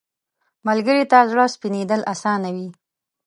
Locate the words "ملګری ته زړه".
0.67-1.45